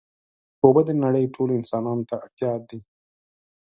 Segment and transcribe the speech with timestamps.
[0.63, 2.79] اوبه د نړۍ ټولو انسانانو ته اړتیا دي.